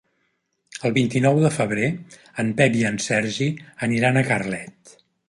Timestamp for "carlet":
4.31-4.97